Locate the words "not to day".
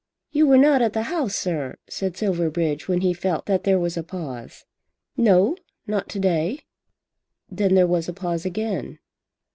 5.85-6.61